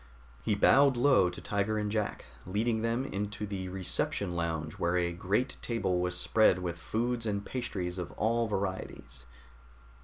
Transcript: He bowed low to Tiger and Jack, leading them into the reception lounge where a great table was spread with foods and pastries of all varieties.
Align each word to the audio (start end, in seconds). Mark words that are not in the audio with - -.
He 0.41 0.55
bowed 0.55 0.97
low 0.97 1.29
to 1.29 1.41
Tiger 1.41 1.77
and 1.77 1.91
Jack, 1.91 2.25
leading 2.47 2.81
them 2.81 3.05
into 3.05 3.45
the 3.45 3.69
reception 3.69 4.33
lounge 4.35 4.79
where 4.79 4.97
a 4.97 5.13
great 5.13 5.57
table 5.61 5.99
was 6.01 6.17
spread 6.17 6.57
with 6.57 6.79
foods 6.79 7.27
and 7.27 7.45
pastries 7.45 7.99
of 7.99 8.11
all 8.13 8.47
varieties. 8.47 9.25